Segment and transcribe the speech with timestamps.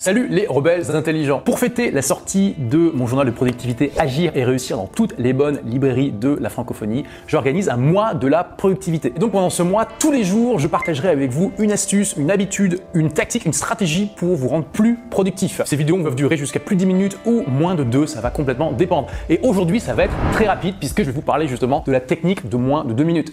[0.00, 4.44] Salut les rebelles intelligents Pour fêter la sortie de mon journal de productivité Agir et
[4.44, 9.12] réussir dans toutes les bonnes librairies de la francophonie, j'organise un mois de la productivité.
[9.16, 12.30] Et donc pendant ce mois, tous les jours, je partagerai avec vous une astuce, une
[12.30, 15.62] habitude, une tactique, une stratégie pour vous rendre plus productif.
[15.64, 18.30] Ces vidéos peuvent durer jusqu'à plus de 10 minutes ou moins de 2, ça va
[18.30, 19.08] complètement dépendre.
[19.28, 21.98] Et aujourd'hui, ça va être très rapide puisque je vais vous parler justement de la
[21.98, 23.32] technique de moins de 2 minutes.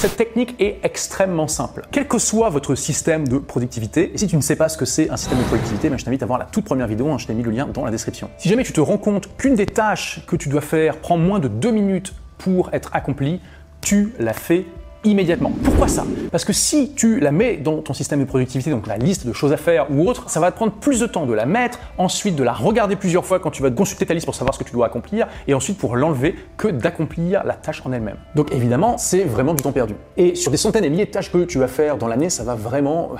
[0.00, 1.86] Cette technique est extrêmement simple.
[1.92, 4.86] Quel que soit votre système de productivité, et si tu ne sais pas ce que
[4.86, 7.18] c'est un système de productivité, ben, je t'invite à voir la toute première vidéo, hein,
[7.18, 8.30] je t'ai mis le lien dans la description.
[8.38, 11.38] Si jamais tu te rends compte qu'une des tâches que tu dois faire prend moins
[11.38, 13.42] de deux minutes pour être accomplie,
[13.82, 14.64] tu la fais
[15.04, 15.52] immédiatement.
[15.64, 16.04] Pourquoi ça?
[16.30, 19.32] Parce que si tu la mets dans ton système de productivité, donc la liste de
[19.32, 21.78] choses à faire ou autre, ça va te prendre plus de temps de la mettre,
[21.98, 24.58] ensuite de la regarder plusieurs fois quand tu vas consulter ta liste pour savoir ce
[24.58, 28.18] que tu dois accomplir, et ensuite pour l'enlever que d'accomplir la tâche en elle-même.
[28.34, 29.94] Donc évidemment, c'est vraiment du temps perdu.
[30.16, 32.44] Et sur des centaines et milliers de tâches que tu vas faire dans l'année, ça
[32.44, 33.10] va vraiment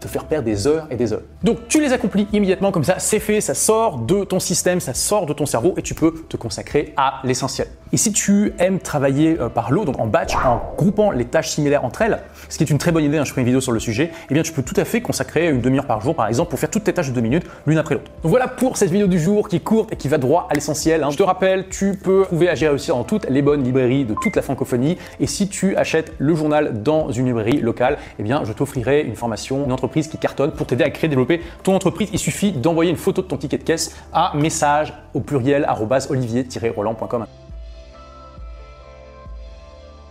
[0.00, 1.22] te faire perdre des heures et des heures.
[1.42, 4.94] Donc tu les accomplis immédiatement comme ça, c'est fait, ça sort de ton système, ça
[4.94, 7.68] sort de ton cerveau et tu peux te consacrer à l'essentiel.
[7.92, 11.50] Et si tu aimes travailler euh, par lot, donc en batch, en groupant les tâches
[11.50, 13.60] similaires entre elles, ce qui est une très bonne idée, hein, je ferai une vidéo
[13.60, 16.14] sur le sujet, eh bien tu peux tout à fait consacrer une demi-heure par jour
[16.14, 18.10] par exemple pour faire toutes tes tâches de deux minutes l'une après l'autre.
[18.22, 20.54] Donc voilà pour cette vidéo du jour qui est courte et qui va droit à
[20.54, 21.04] l'essentiel.
[21.04, 21.10] Hein.
[21.10, 24.34] Je te rappelle, tu peux trouver Agir réussir dans toutes les bonnes librairies de toute
[24.34, 28.52] la francophonie et si tu achètes le journal dans une librairie locale, eh bien je
[28.52, 32.08] t'offrirai une formation, une entreprise qui cartonne pour t'aider à créer, développer ton entreprise.
[32.12, 35.64] Il suffit d'envoyer une photo de ton ticket de caisse à message au pluriel
[36.10, 37.26] olivier-roland.com.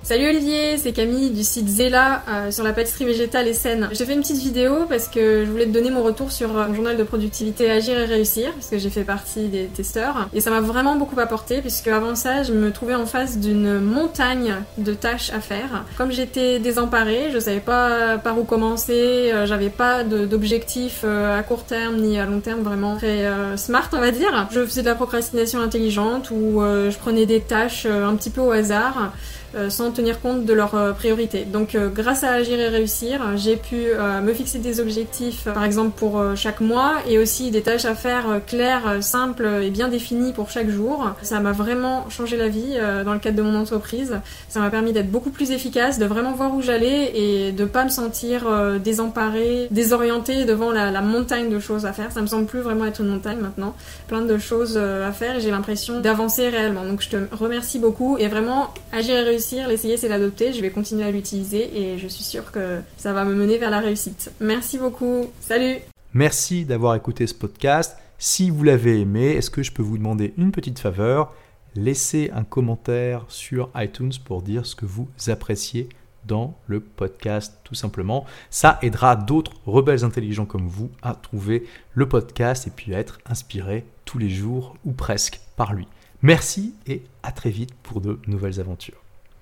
[0.05, 3.89] Salut Olivier, c'est Camille du site Zella euh, sur la pâtisserie végétale et saine.
[3.91, 6.75] J'ai fait une petite vidéo parce que je voulais te donner mon retour sur mon
[6.75, 10.51] journal de productivité Agir et réussir parce que j'ai fait partie des testeurs et ça
[10.51, 14.93] m'a vraiment beaucoup apporté puisque avant ça je me trouvais en face d'une montagne de
[14.93, 15.85] tâches à faire.
[15.97, 21.41] Comme j'étais désemparée, je savais pas par où commencer, euh, j'avais pas d'objectif euh, à
[21.41, 23.25] court terme ni à long terme vraiment très
[23.57, 24.47] smart on va dire.
[24.51, 28.51] Je faisais de la procrastination intelligente où je prenais des tâches un petit peu au
[28.51, 29.11] hasard.
[29.55, 31.45] Euh, sans tenir compte de leurs euh, priorités.
[31.45, 33.75] Donc euh, grâce à Agir et Réussir, j'ai pu
[34.23, 38.41] me fixer des objectifs, par exemple pour chaque mois, et aussi des tâches à faire
[38.45, 41.11] claires, simples et bien définies pour chaque jour.
[41.21, 44.19] Ça m'a vraiment changé la vie dans le cadre de mon entreprise.
[44.49, 47.83] Ça m'a permis d'être beaucoup plus efficace, de vraiment voir où j'allais et de pas
[47.83, 48.45] me sentir
[48.83, 52.11] désemparée, désorientée devant la, montagne de choses à faire.
[52.11, 53.75] Ça me semble plus vraiment être une montagne maintenant.
[54.07, 56.83] Plein de choses à faire et j'ai l'impression d'avancer réellement.
[56.85, 61.03] Donc je te remercie beaucoup et vraiment Agir et Réussir c'est l'adopter, je vais continuer
[61.03, 64.31] à l'utiliser et je suis sûre que ça va me mener vers la réussite.
[64.39, 65.77] Merci beaucoup, salut
[66.13, 67.95] Merci d'avoir écouté ce podcast.
[68.17, 71.33] Si vous l'avez aimé, est-ce que je peux vous demander une petite faveur?
[71.75, 75.89] Laissez un commentaire sur iTunes pour dire ce que vous appréciez
[76.25, 78.25] dans le podcast tout simplement.
[78.49, 83.19] Ça aidera d'autres rebelles intelligents comme vous à trouver le podcast et puis à être
[83.27, 85.87] inspirés tous les jours ou presque par lui.
[86.23, 89.04] Merci et à très vite pour de nouvelles aventures.